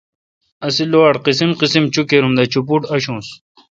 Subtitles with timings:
[0.67, 3.27] اسےلوآٹ قسیم قسیمچوکیر ام دا چوپوٹ آݭونس